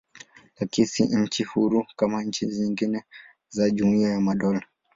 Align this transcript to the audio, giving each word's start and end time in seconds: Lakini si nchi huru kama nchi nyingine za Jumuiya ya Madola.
Lakini 0.59 0.87
si 0.87 1.03
nchi 1.03 1.43
huru 1.43 1.85
kama 1.95 2.23
nchi 2.23 2.45
nyingine 2.47 3.03
za 3.49 3.69
Jumuiya 3.69 4.09
ya 4.09 4.21
Madola. 4.21 4.63